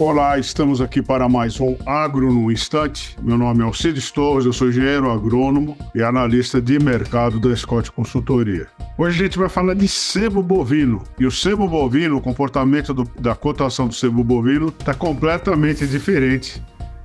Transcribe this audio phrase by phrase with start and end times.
[0.00, 3.14] Olá, estamos aqui para mais um Agro no Instante.
[3.20, 7.92] Meu nome é Alcides Torres, eu sou engenheiro agrônomo e analista de mercado da Scott
[7.92, 8.66] Consultoria.
[8.96, 11.04] Hoje a gente vai falar de sebo bovino.
[11.18, 16.62] E o sebo bovino, o comportamento do, da cotação do sebo bovino está completamente diferente